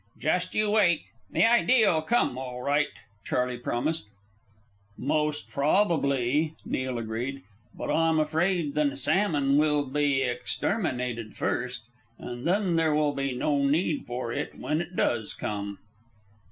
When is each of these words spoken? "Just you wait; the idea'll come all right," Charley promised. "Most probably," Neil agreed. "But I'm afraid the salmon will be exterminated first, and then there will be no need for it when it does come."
"Just 0.17 0.55
you 0.55 0.71
wait; 0.71 1.03
the 1.29 1.45
idea'll 1.45 2.01
come 2.01 2.35
all 2.35 2.63
right," 2.63 2.87
Charley 3.23 3.59
promised. 3.59 4.09
"Most 4.97 5.47
probably," 5.47 6.55
Neil 6.65 6.97
agreed. 6.97 7.43
"But 7.77 7.91
I'm 7.91 8.19
afraid 8.19 8.73
the 8.73 8.97
salmon 8.97 9.57
will 9.59 9.85
be 9.85 10.23
exterminated 10.23 11.35
first, 11.37 11.83
and 12.17 12.47
then 12.47 12.77
there 12.77 12.95
will 12.95 13.13
be 13.13 13.33
no 13.33 13.59
need 13.63 14.07
for 14.07 14.33
it 14.33 14.57
when 14.57 14.81
it 14.81 14.95
does 14.95 15.35
come." 15.35 15.77